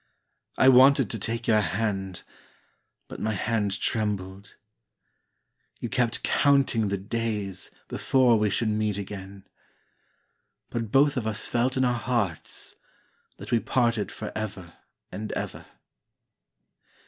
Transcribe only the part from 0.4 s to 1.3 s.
I wanted to